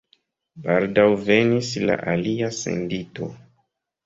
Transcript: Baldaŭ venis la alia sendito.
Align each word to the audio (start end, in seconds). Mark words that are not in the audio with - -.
Baldaŭ 0.67 1.03
venis 1.27 1.69
la 1.91 1.99
alia 2.15 2.51
sendito. 2.63 3.31